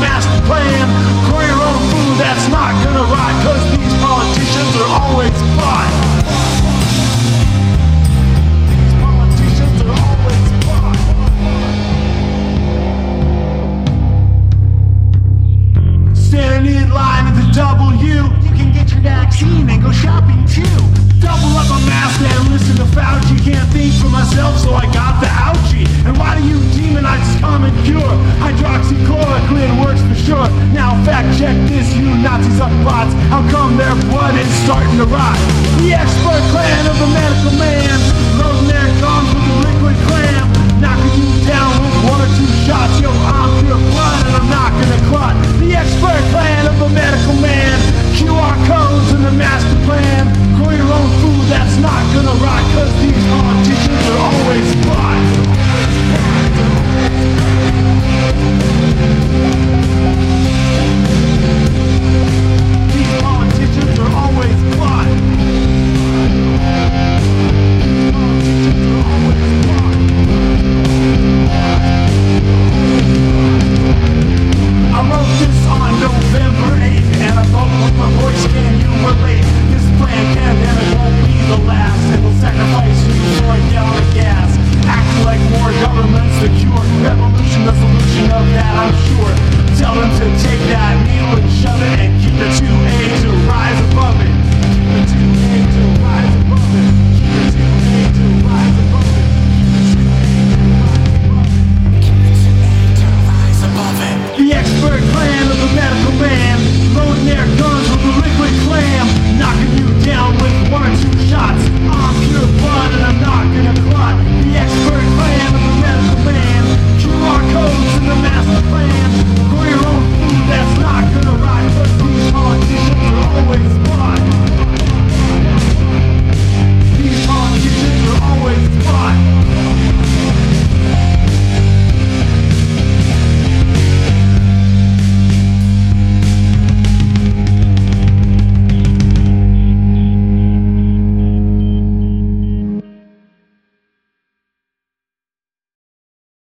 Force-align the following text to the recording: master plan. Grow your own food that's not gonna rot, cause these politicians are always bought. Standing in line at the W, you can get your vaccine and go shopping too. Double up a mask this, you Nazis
master 0.00 0.40
plan. 0.46 0.86
Grow 1.28 1.40
your 1.40 1.60
own 1.60 1.80
food 1.90 2.14
that's 2.18 2.48
not 2.48 2.72
gonna 2.84 3.04
rot, 3.10 3.34
cause 3.44 3.62
these 3.76 3.94
politicians 4.02 4.72
are 4.80 4.90
always 5.00 5.36
bought. 5.56 5.92
Standing 16.14 16.76
in 16.82 16.90
line 16.90 17.26
at 17.26 17.34
the 17.36 17.46
W, 17.54 18.14
you 18.42 18.52
can 18.58 18.72
get 18.72 18.90
your 18.90 19.00
vaccine 19.00 19.68
and 19.70 19.82
go 19.82 19.92
shopping 19.92 20.44
too. 20.46 20.62
Double 21.20 21.56
up 21.56 21.70
a 21.70 21.78
mask 21.86 22.20
this, 33.94 34.66
you 34.66 34.66
Nazis 34.66 34.83